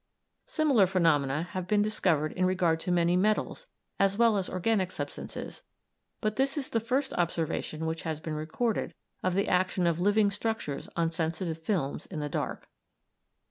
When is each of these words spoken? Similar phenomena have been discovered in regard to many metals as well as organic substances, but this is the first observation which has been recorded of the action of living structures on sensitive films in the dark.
Similar 0.47 0.87
phenomena 0.87 1.43
have 1.51 1.67
been 1.67 1.83
discovered 1.83 2.31
in 2.31 2.45
regard 2.47 2.79
to 2.79 2.91
many 2.91 3.15
metals 3.15 3.67
as 3.99 4.17
well 4.17 4.35
as 4.35 4.49
organic 4.49 4.91
substances, 4.91 5.61
but 6.21 6.37
this 6.37 6.57
is 6.57 6.69
the 6.69 6.79
first 6.79 7.13
observation 7.13 7.85
which 7.85 8.01
has 8.01 8.19
been 8.19 8.33
recorded 8.33 8.95
of 9.21 9.35
the 9.35 9.47
action 9.47 9.85
of 9.85 9.99
living 9.99 10.31
structures 10.31 10.89
on 10.95 11.11
sensitive 11.11 11.59
films 11.61 12.07
in 12.07 12.19
the 12.19 12.29
dark. 12.29 12.67